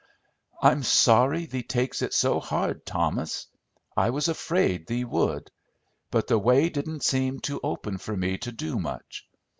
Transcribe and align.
"I'm 0.63 0.81
sorry 0.81 1.45
thee 1.45 1.61
takes 1.61 2.01
it 2.01 2.11
so 2.11 2.39
hard, 2.39 2.87
Thomas. 2.87 3.45
I 3.95 4.09
was 4.09 4.27
afraid 4.27 4.87
thee 4.87 5.05
would. 5.05 5.51
But 6.09 6.25
the 6.25 6.39
way 6.39 6.69
didn't 6.69 7.03
seem 7.03 7.39
to 7.41 7.59
open 7.61 7.99
for 7.99 8.17
me 8.17 8.39
to 8.39 8.51
do 8.51 8.79
much. 8.79 9.27